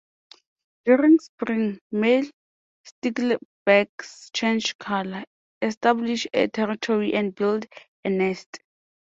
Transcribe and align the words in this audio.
During 0.83 1.19
spring, 1.19 1.79
male 1.91 2.25
sticklebacks 2.83 4.31
change 4.33 4.75
colour, 4.79 5.23
establish 5.61 6.25
a 6.33 6.47
territory 6.47 7.13
and 7.13 7.35
build 7.35 7.67
a 8.03 8.09
nest. 8.09 8.61